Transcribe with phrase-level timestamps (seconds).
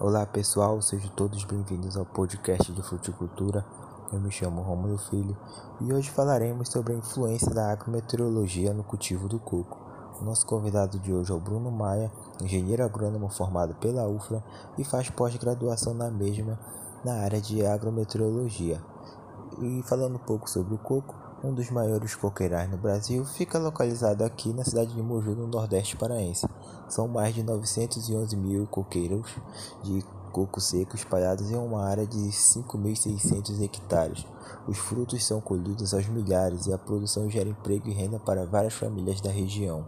[0.00, 3.66] Olá pessoal, sejam todos bem-vindos ao podcast de Fruticultura.
[4.12, 5.36] Eu me chamo Romulo Filho
[5.80, 9.76] e hoje falaremos sobre a influência da agrometeorologia no cultivo do coco.
[10.20, 14.40] O nosso convidado de hoje é o Bruno Maia, engenheiro agrônomo formado pela UFRA
[14.78, 16.56] e faz pós-graduação na mesma
[17.04, 18.80] na área de agrometeorologia.
[19.60, 21.12] E falando um pouco sobre o coco,
[21.42, 25.96] um dos maiores coqueirais no Brasil, fica localizado aqui na cidade de Moju, no Nordeste
[25.96, 26.48] paraense.
[26.88, 29.36] São mais de 911 mil coqueiros
[29.82, 34.26] de coco seco espalhados em uma área de 5.600 hectares.
[34.66, 38.74] Os frutos são colhidos aos milhares e a produção gera emprego e renda para várias
[38.74, 39.84] famílias da região.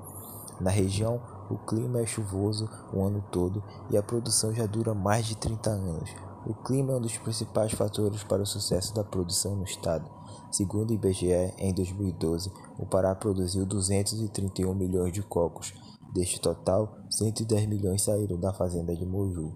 [0.61, 1.21] Na região,
[1.51, 5.71] o clima é chuvoso o ano todo e a produção já dura mais de 30
[5.71, 6.11] anos.
[6.47, 10.20] O clima é um dos principais fatores para o sucesso da produção no estado.
[10.51, 15.73] Segundo o IBGE, em 2012, o Pará produziu 231 milhões de cocos.
[16.13, 19.53] Deste total, 110 milhões saíram da fazenda de Moju.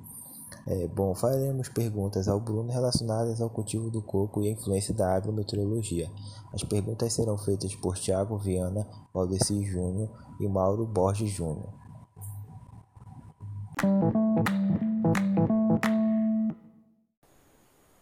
[0.67, 5.15] É, bom, faremos perguntas ao Bruno relacionadas ao cultivo do coco e a influência da
[5.15, 6.09] agrometeorologia.
[6.53, 10.09] As perguntas serão feitas por Tiago Viana, Valdeci Júnior
[10.41, 11.69] e Mauro Borges Júnior.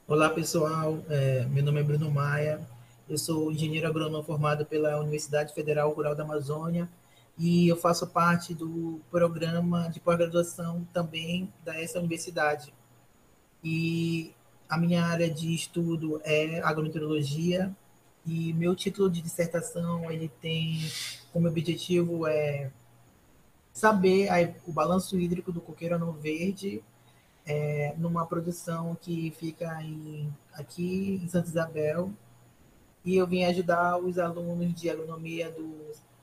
[0.06, 2.60] Olá pessoal, é, meu nome é Bruno Maia,
[3.12, 6.88] eu sou engenheiro agrônomo formado pela Universidade Federal Rural da Amazônia
[7.36, 12.72] e eu faço parte do programa de pós-graduação também dessa universidade.
[13.62, 14.34] E
[14.66, 17.70] a minha área de estudo é agrometeorologia
[18.24, 20.80] e meu título de dissertação ele tem
[21.34, 22.70] como objetivo é
[23.74, 26.82] saber a, o balanço hídrico do coqueiro ano verde
[27.44, 32.10] é, numa produção que fica em, aqui em Santa Isabel
[33.04, 35.74] e eu vim ajudar os alunos de agronomia do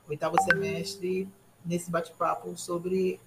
[0.08, 1.28] oitavo semestre
[1.64, 3.20] nesse bate-papo sobre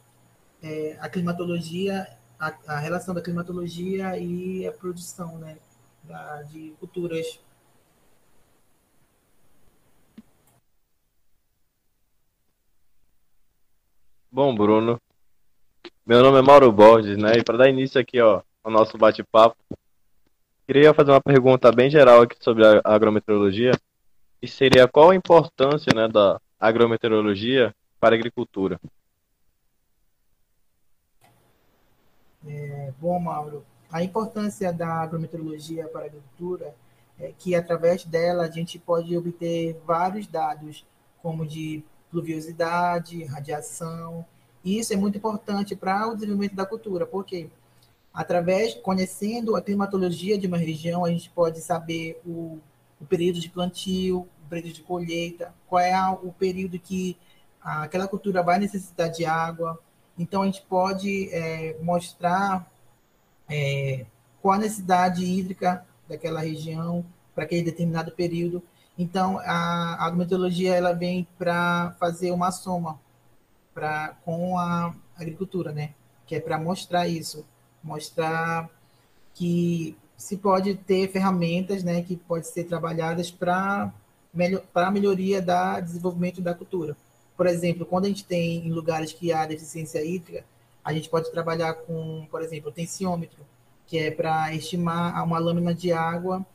[0.61, 2.07] é, a climatologia,
[2.39, 5.57] a, a, relação da climatologia e a produção né,
[6.03, 7.39] da, de culturas.
[14.31, 14.99] Bom, Bruno,
[16.03, 17.37] meu nome é Mauro Borges, né?
[17.37, 19.55] E para dar início aqui, ó, ao nosso bate-papo,
[20.65, 23.71] queria fazer uma pergunta bem geral aqui sobre a agrometeorologia,
[24.41, 28.79] e seria qual a importância, né, da agrometeorologia para a agricultura?
[32.45, 36.75] É, bom, Mauro, a importância da agrometeorologia para a agricultura
[37.19, 40.85] é que através dela a gente pode obter vários dados,
[41.21, 44.25] como de pluviosidade, radiação,
[44.63, 47.49] e isso é muito importante para o desenvolvimento da cultura, porque
[48.13, 52.59] através, conhecendo a climatologia de uma região, a gente pode saber o,
[53.01, 57.17] o período de plantio, o período de colheita, qual é o período que
[57.59, 59.79] aquela cultura vai necessitar de água.
[60.17, 62.69] Então, a gente pode é, mostrar
[63.49, 64.05] é,
[64.41, 68.61] qual a necessidade hídrica daquela região para aquele determinado período.
[68.97, 72.99] Então, a, agrometeorologia ela vem para fazer uma soma
[73.73, 75.93] pra, com a agricultura, né?
[76.27, 77.45] Que é para mostrar isso,
[77.83, 78.69] mostrar
[79.33, 83.93] que se pode ter ferramentas, né, que pode ser trabalhadas para
[84.33, 86.95] melhor, a melhoria da desenvolvimento da cultura.
[87.35, 90.45] Por exemplo, quando a gente tem em lugares que há deficiência hídrica,
[90.83, 93.45] a gente pode trabalhar com, por exemplo, o tensiômetro,
[93.87, 96.45] que é para estimar uma lâmina de água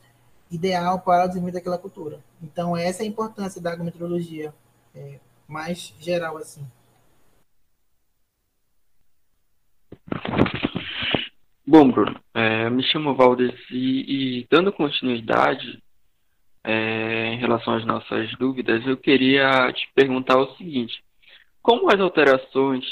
[0.49, 2.19] ideal para o desenvolvimento daquela cultura.
[2.41, 4.53] Então, essa é a importância da agrometeorologia,
[4.95, 6.65] é, mais geral assim.
[11.71, 15.79] Bom, Bruno, é, me chamo Valdes e, e dando continuidade
[16.63, 21.03] é, em relação às nossas dúvidas, eu queria te perguntar o seguinte:
[21.61, 22.83] como as alterações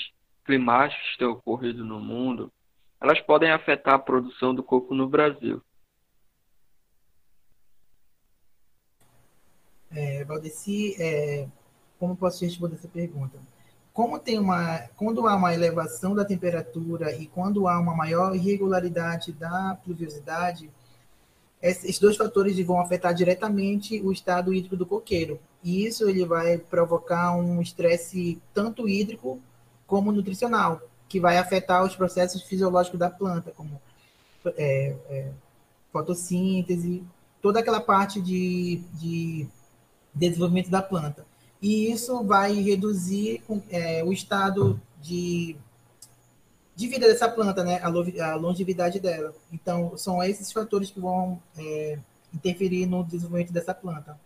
[0.45, 2.53] climáticas que têm ocorrido no mundo,
[3.01, 5.59] elas podem afetar a produção do coco no Brasil?
[9.89, 11.47] É, Valdeci, é,
[11.97, 13.39] como posso responder essa pergunta?
[13.97, 19.31] Como tem uma, quando há uma elevação da temperatura e quando há uma maior irregularidade
[19.31, 20.69] da pluviosidade,
[21.59, 25.39] esses dois fatores vão afetar diretamente o estado hídrico do coqueiro.
[25.63, 29.41] E isso ele vai provocar um estresse tanto hídrico
[29.88, 30.79] como nutricional,
[31.09, 33.81] que vai afetar os processos fisiológicos da planta, como
[34.57, 35.31] é, é,
[35.91, 37.03] fotossíntese,
[37.41, 39.47] toda aquela parte de, de
[40.13, 41.25] desenvolvimento da planta
[41.62, 45.56] e isso vai reduzir é, o estado de,
[46.75, 47.80] de vida dessa planta, né?
[47.81, 49.33] a, longevidade dela.
[49.51, 51.98] Então, são esses fatores que vão é,
[52.33, 54.19] interferir no desenvolvimento dessa planta.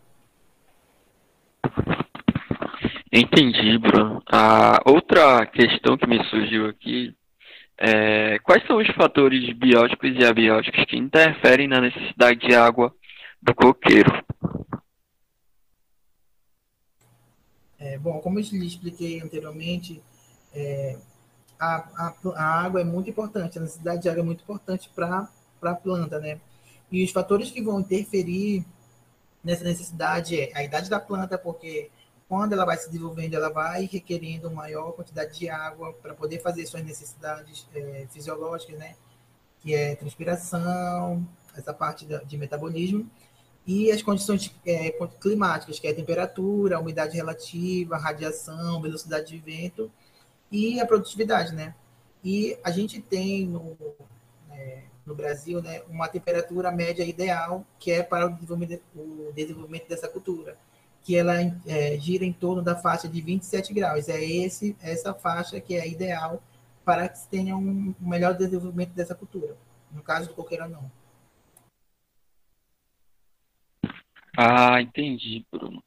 [3.12, 4.22] Entendi, Bruno.
[4.32, 7.14] A outra questão que me surgiu aqui
[7.84, 12.94] é, quais são os fatores bióticos e abióticos que interferem na necessidade de água
[13.42, 14.24] do coqueiro?
[17.82, 20.04] É, bom, como eu lhe expliquei anteriormente,
[20.54, 21.00] é,
[21.60, 25.28] a, a, a, água é muito importante, a necessidade de água é muito importante para
[25.64, 26.40] a planta, né?
[26.92, 28.64] E os fatores que vão interferir
[29.44, 31.90] nessa necessidade é a idade da planta, porque
[32.30, 36.68] quando ela vai se desenvolvendo, ela vai requerendo maior quantidade de água para poder fazer
[36.68, 38.96] suas necessidades é, fisiológicas, né?
[39.60, 41.28] Que é transpiração,
[41.58, 43.10] essa parte de metabolismo,
[43.72, 44.92] e as condições é,
[45.22, 49.90] climáticas, que é a temperatura, a umidade relativa, a radiação, velocidade de vento
[50.52, 51.74] e a produtividade, né?
[52.22, 53.78] E a gente tem no,
[54.52, 59.88] é, no Brasil né, uma temperatura média ideal que é para o desenvolvimento, o desenvolvimento
[59.88, 60.58] dessa cultura
[61.02, 61.34] que ela
[61.66, 64.10] é, gira em torno da faixa de 27 graus.
[64.10, 66.44] É esse, essa faixa que é ideal
[66.84, 69.56] para que se tenha um, melhor desenvolvimento dessa cultura.
[69.92, 70.92] No caso do coqueiro não.
[74.38, 75.84] Ah, entendi, Bruno.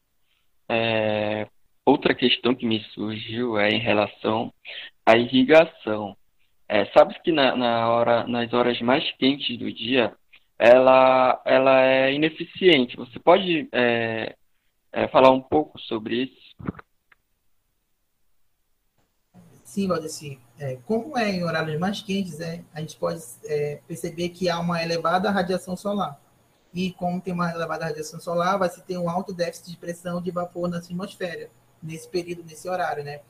[0.69, 1.49] É,
[1.85, 4.53] outra questão que me surgiu é em relação
[5.05, 6.17] à irrigação.
[6.69, 10.15] É, sabe que na, na hora, nas horas mais quentes do dia,
[10.59, 12.97] ela, ela é ineficiente.
[12.97, 14.35] Você pode é,
[14.93, 16.55] é, falar um pouco sobre isso?
[19.63, 20.39] Sim, Valdeci.
[20.59, 24.59] É, como é em horários mais quentes, é, a gente pode é, perceber que há
[24.61, 26.21] uma elevada radiação solar.
[26.75, 30.21] E como tem uma elevada radiação solar, vai se ter um alto déficit de pressão
[30.21, 31.49] de vapor na atmosfera,
[31.81, 33.21] nesse período, nesse horário, né?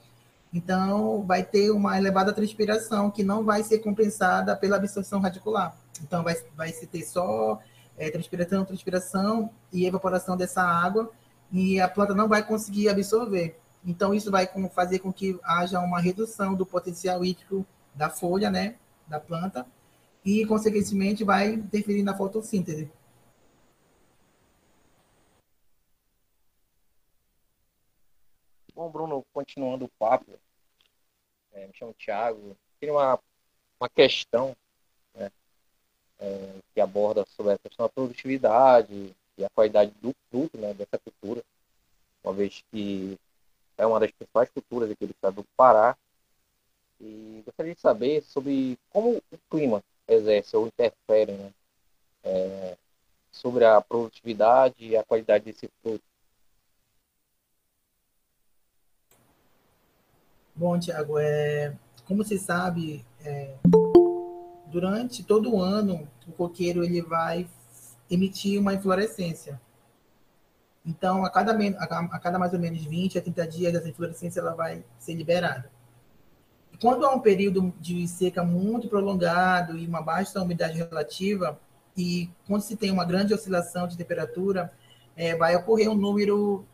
[0.53, 5.77] Então, vai ter uma elevada transpiração que não vai ser compensada pela absorção radicular.
[6.03, 7.61] Então, vai, vai se ter só
[7.99, 11.11] é, transpiração, transpiração e evaporação dessa água
[11.53, 13.59] e a planta não vai conseguir absorver.
[13.85, 18.77] Então, isso vai fazer com que haja uma redução do potencial hídrico da folha, né,
[19.07, 19.67] da planta,
[20.25, 22.91] e, consequentemente, vai interferir na fotossíntese.
[28.75, 30.33] Bom, Bruno, continuando o papo,
[31.53, 33.19] é, me chamo Thiago, tem uma,
[33.79, 34.57] uma questão
[35.15, 35.31] né,
[36.19, 40.99] é, que aborda sobre a questão da produtividade, e a qualidade do fruto né, dessa
[40.99, 41.43] cultura,
[42.23, 43.19] uma vez que
[43.77, 45.97] é uma das principais culturas aqui do estado do Pará.
[47.01, 51.53] E gostaria de saber sobre como o clima exerce ou interfere né,
[52.23, 52.77] é,
[53.33, 56.05] sobre a produtividade e a qualidade desse fruto.
[60.57, 61.75] Bom, Tiago, é,
[62.07, 63.57] como você sabe, é,
[64.69, 67.49] durante todo o ano, o coqueiro ele vai
[68.09, 69.61] emitir uma inflorescência.
[70.87, 74.55] Então, a cada, a cada mais ou menos 20 a 30 dias, essa inflorescência ela
[74.55, 75.71] vai ser liberada.
[76.81, 81.59] Quando há um período de seca muito prolongado e uma baixa umidade relativa,
[81.97, 84.73] e quando se tem uma grande oscilação de temperatura,
[85.17, 86.65] é, vai ocorrer um número,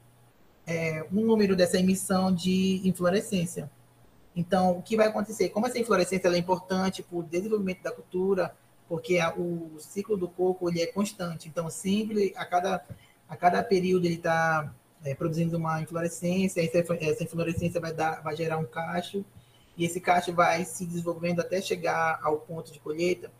[0.71, 3.69] é, um número dessa emissão de inflorescência.
[4.37, 5.49] Então, o que vai acontecer?
[5.49, 8.55] Como essa inflorescência é importante para o desenvolvimento da cultura,
[8.89, 11.49] porque a, o ciclo do coco ele é constante.
[11.49, 12.85] Então, sempre, a cada,
[13.29, 14.73] a cada período, ele está
[15.05, 19.25] é, produzindo uma inflorescência, essa, essa inflorescência vai, dar, vai gerar um cacho,
[19.77, 23.31] e esse cacho vai se desenvolvendo até chegar ao ponto de colheita.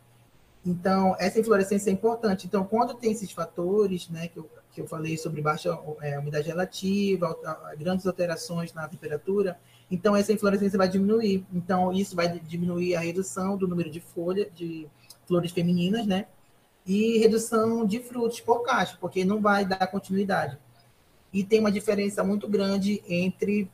[0.65, 2.45] Então, essa inflorescência é importante.
[2.45, 6.47] Então, quando tem esses fatores, né, que eu, que eu falei sobre baixa é, umidade
[6.47, 7.35] relativa,
[7.77, 9.59] grandes alterações na temperatura,
[9.89, 11.45] então essa inflorescência vai diminuir.
[11.53, 14.87] Então, isso vai diminuir a redução do número de folha, de
[15.27, 16.27] flores femininas, né?
[16.85, 20.57] E redução de frutos por cacho, porque não vai dar continuidade.
[21.33, 23.69] E tem uma diferença muito grande entre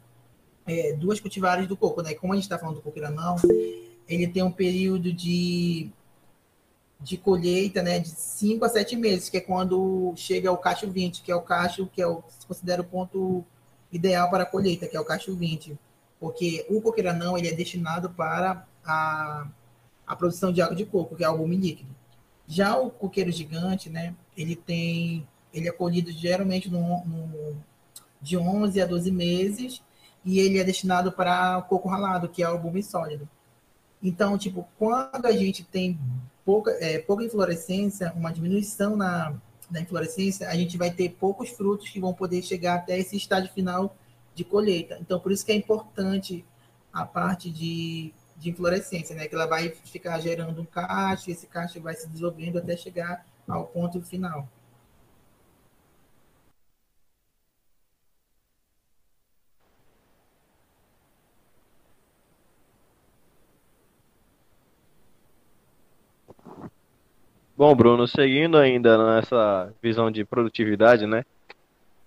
[0.65, 2.13] é, duas cultivares do coco, né?
[2.15, 3.35] Como a gente está falando do coqueiranão,
[4.07, 5.91] ele tem um período de,
[6.99, 7.99] de colheita, né?
[7.99, 11.41] De 5 a 7 meses, que é quando chega o cacho 20, que é o
[11.41, 13.45] cacho que é o, se considera o ponto
[13.91, 15.77] ideal para a colheita, que é o cacho 20.
[16.19, 19.47] Porque o coqueiranão, ele é destinado para a
[20.07, 21.93] a produção de água de coco, que é albume líquido.
[22.47, 27.57] Já o coqueiro gigante, né, ele tem, ele é colhido geralmente no, no,
[28.21, 29.83] de 11 a 12 meses
[30.23, 33.27] e ele é destinado para coco ralado, que é albume sólido.
[34.01, 35.99] Então, tipo, quando a gente tem
[36.47, 39.35] pouca, é, pouca inflorescência, uma diminuição na,
[39.69, 43.51] na inflorescência, a gente vai ter poucos frutos que vão poder chegar até esse estágio
[43.51, 43.93] final
[44.33, 44.97] de colheita.
[45.01, 46.45] Então, por isso que é importante
[46.93, 49.27] a parte de de inflorescência, né?
[49.27, 53.65] Que ela vai ficar gerando um cacho, esse cacho vai se desenvolvendo até chegar ao
[53.65, 54.47] ponto final.
[67.57, 71.25] Bom, Bruno, seguindo ainda nessa visão de produtividade, né?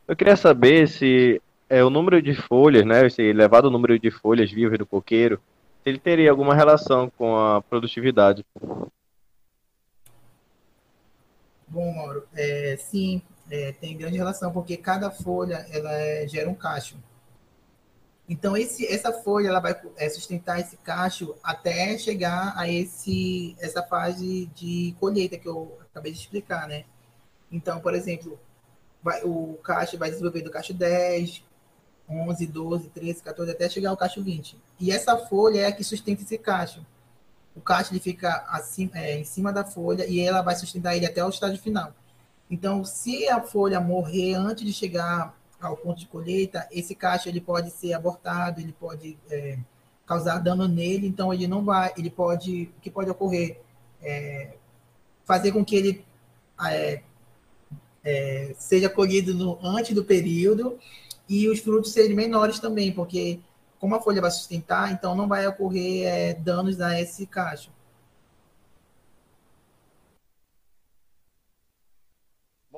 [0.06, 3.04] Eu queria saber se é o número de folhas, né?
[3.04, 5.40] Esse elevado número de folhas vivas do coqueiro,
[5.82, 8.46] se ele teria alguma relação com a produtividade.
[11.66, 16.54] Bom, Mauro, é, sim, é, tem grande relação, porque cada folha ela é, gera um
[16.54, 16.94] cacho.
[18.30, 23.82] Então, esse, essa folha ela vai é, sustentar esse cacho até chegar a esse, essa
[23.82, 26.84] fase de colheita que eu acabei de explicar, né?
[27.50, 28.38] Então, por exemplo,
[29.02, 31.42] vai, o cacho vai desenvolver do cacho 10,
[32.08, 34.56] 11, 12, 13, 14, até chegar ao cacho 20.
[34.78, 36.86] E essa folha é a que sustenta esse cacho.
[37.56, 41.04] O cacho ele fica assim, é, em cima da folha e ela vai sustentar ele
[41.04, 41.92] até o estágio final.
[42.48, 47.40] Então, se a folha morrer antes de chegar ao ponto de colheita, esse cacho ele
[47.40, 49.58] pode ser abortado, ele pode é,
[50.06, 53.60] causar dano nele, então ele não vai, ele pode, o que pode ocorrer?
[54.02, 54.54] É,
[55.24, 56.04] fazer com que ele
[56.64, 57.02] é,
[58.02, 60.78] é, seja colhido no, antes do período
[61.28, 63.38] e os frutos serem menores também, porque
[63.78, 67.70] como a folha vai sustentar, então não vai ocorrer é, danos a esse cacho.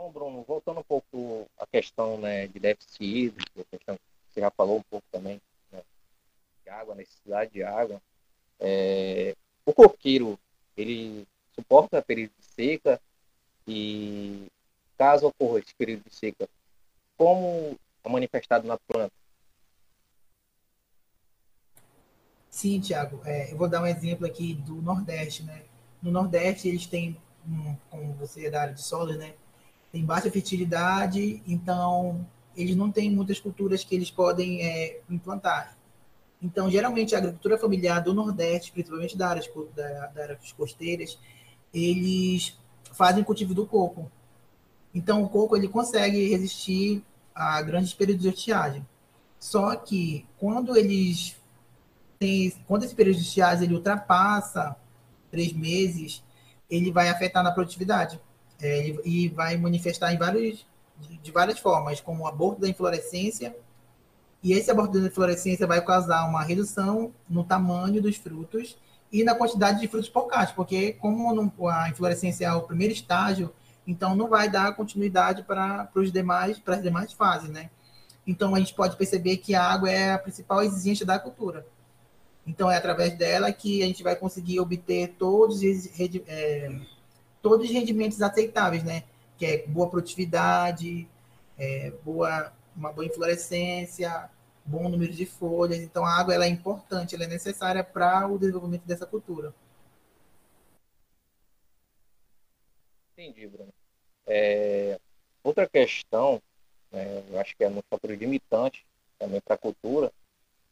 [0.03, 4.03] Bom, Bruno, voltando um pouco à questão né, de déficit hídrico, questão que
[4.35, 5.41] você já falou um pouco também,
[5.71, 5.81] né,
[6.65, 8.03] de água, necessidade de água.
[8.59, 10.37] É, o coqueiro,
[10.77, 13.01] ele suporta período de seca
[13.65, 14.49] e
[14.99, 16.49] caso ocorra esse período de seca,
[17.17, 19.15] como é manifestado na planta?
[22.51, 23.21] Sim, Tiago.
[23.25, 25.63] É, eu vou dar um exemplo aqui do Nordeste, né?
[26.03, 27.17] No Nordeste eles têm,
[27.89, 29.37] como você é da área de solo, né?
[29.93, 35.77] Tem baixa fertilidade, então eles não têm muitas culturas que eles podem é, implantar.
[36.41, 39.43] Então, geralmente, a agricultura familiar do Nordeste, principalmente da área,
[39.77, 41.19] da, da área costeiras,
[41.73, 42.59] eles
[42.93, 44.11] fazem cultivo do coco.
[44.95, 48.87] Então, o coco ele consegue resistir a grandes períodos de estiagem.
[49.39, 51.37] Só que quando eles
[52.19, 54.77] têm, quando esse período de estiagem ele ultrapassa
[55.31, 56.23] três meses,
[56.69, 58.21] ele vai afetar na produtividade
[58.63, 60.65] é, e vai manifestar em vários,
[60.99, 63.55] de, de várias formas, como o aborto da inflorescência,
[64.43, 68.77] e esse aborto da inflorescência vai causar uma redução no tamanho dos frutos
[69.11, 72.93] e na quantidade de frutos por cacho, porque como não, a inflorescência é o primeiro
[72.93, 73.53] estágio,
[73.87, 77.71] então não vai dar continuidade para os demais para as demais fases, né?
[78.27, 81.67] Então a gente pode perceber que a água é a principal exigência da cultura.
[82.47, 85.89] Então é através dela que a gente vai conseguir obter todos os
[86.27, 86.81] é,
[87.43, 89.05] todos os rendimentos aceitáveis, né?
[89.37, 91.09] Que é boa produtividade,
[91.59, 94.31] é, boa, uma boa inflorescência,
[94.65, 95.81] bom número de folhas.
[95.81, 99.53] Então, a água ela é importante, ela é necessária para o desenvolvimento dessa cultura.
[103.13, 103.73] Entendi, Bruno.
[104.27, 104.99] É,
[105.43, 106.41] outra questão,
[106.91, 108.87] né, eu acho que é um fator limitante
[109.19, 110.13] também para a cultura,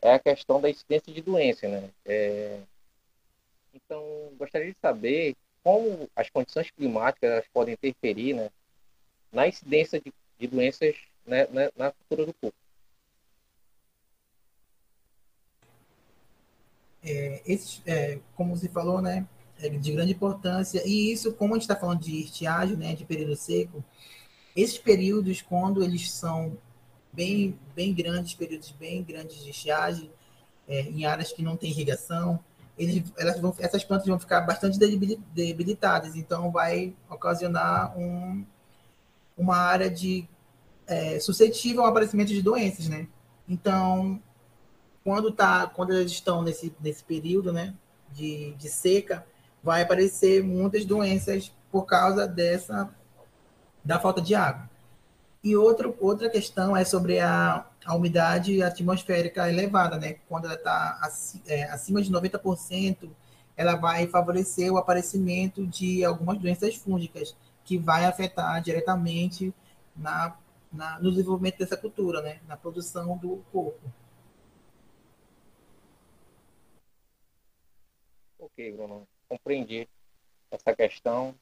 [0.00, 1.90] é a questão da incidência de doença, né?
[2.06, 2.60] É,
[3.74, 8.50] então, gostaria de saber como as condições climáticas elas podem interferir né,
[9.33, 12.57] na incidência de, de doenças né, na, né, na cultura do corpo.
[17.02, 19.26] É, esse, é, como você falou, né,
[19.59, 20.83] é de grande importância.
[20.87, 23.85] E isso, como a gente está falando de estiagem, né, de período seco,
[24.57, 26.57] esses períodos, quando eles são
[27.12, 30.11] bem, bem grandes, períodos bem grandes de estiagem,
[30.69, 32.43] é, em áreas que não tem irrigação,
[32.80, 38.42] eles, elas vão, essas plantas vão ficar bastante debilitadas, então vai ocasionar um,
[39.37, 40.26] uma área de
[40.87, 43.06] é, suscetível ao aparecimento de doenças, né?
[43.46, 44.18] Então,
[45.04, 47.75] quando tá, quando elas estão nesse, nesse período, né,
[48.12, 49.26] de, de seca,
[49.62, 52.88] vai aparecer muitas doenças por causa dessa
[53.84, 54.69] da falta de água.
[55.42, 60.14] E outro, outra questão é sobre a, a umidade atmosférica elevada, né?
[60.28, 61.00] Quando ela está
[61.47, 63.11] é, acima de 90%,
[63.56, 69.54] ela vai favorecer o aparecimento de algumas doenças fúngicas, que vai afetar diretamente
[69.97, 70.37] na,
[70.73, 72.40] na, no desenvolvimento dessa cultura, né?
[72.47, 73.80] Na produção do corpo.
[78.38, 79.88] Ok, Bruno, compreendi
[80.50, 81.35] essa questão.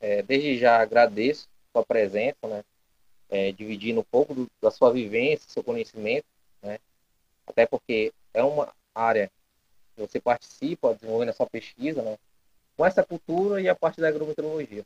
[0.00, 2.64] É, desde já agradeço sua presença, né?
[3.30, 6.26] É, dividindo um pouco do, da sua vivência, seu conhecimento,
[6.62, 6.78] né?
[7.46, 9.30] Até porque é uma área
[9.94, 12.18] que você participa desenvolvendo a sua pesquisa, né?
[12.76, 14.84] Com essa cultura e a parte da agrometeorologia.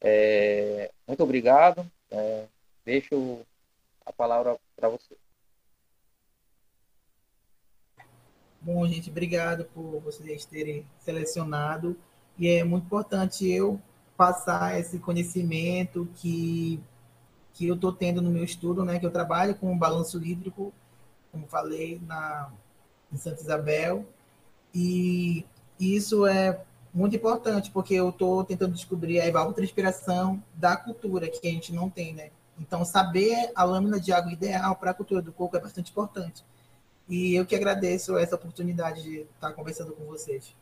[0.00, 1.90] É, muito obrigado.
[2.10, 2.44] É,
[2.84, 3.40] deixo
[4.04, 5.16] a palavra para você.
[8.60, 11.96] Bom, gente, obrigado por vocês terem selecionado.
[12.38, 13.80] E é muito importante eu
[14.16, 16.80] passar esse conhecimento que,
[17.58, 19.00] que eu estou tendo no meu estudo, né?
[19.00, 20.72] Que eu trabalho com balanço hídrico,
[21.32, 22.52] como falei, na,
[23.12, 24.06] em Santa Isabel.
[24.72, 25.44] E
[25.78, 26.60] isso é
[26.94, 31.90] muito importante, porque eu estou tentando descobrir a evapotranspiração da cultura, que a gente não
[31.90, 32.30] tem, né?
[32.60, 36.44] Então, saber a lâmina de água ideal para a cultura do coco é bastante importante.
[37.08, 40.54] E eu que agradeço essa oportunidade de estar conversando com vocês.